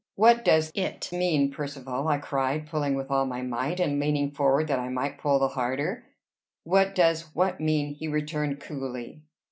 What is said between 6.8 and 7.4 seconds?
does